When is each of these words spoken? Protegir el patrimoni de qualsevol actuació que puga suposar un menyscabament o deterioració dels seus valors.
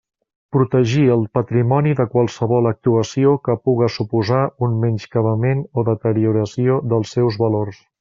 Protegir 0.55 1.03
el 1.15 1.25
patrimoni 1.39 1.91
de 1.99 2.07
qualsevol 2.15 2.71
actuació 2.71 3.35
que 3.49 3.59
puga 3.69 3.93
suposar 3.99 4.43
un 4.69 4.83
menyscabament 4.87 5.65
o 5.83 5.89
deterioració 5.95 6.85
dels 6.95 7.19
seus 7.19 7.43
valors. 7.47 7.85